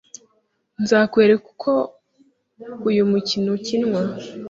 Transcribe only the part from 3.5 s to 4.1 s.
ukinwa.